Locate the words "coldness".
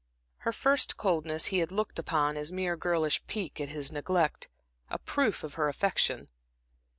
0.97-1.45